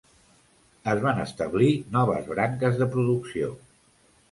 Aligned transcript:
Es 0.93 1.01
van 1.03 1.21
establir 1.25 1.69
noves 1.97 2.33
branques 2.33 2.83
de 2.83 2.91
producció. 2.99 3.55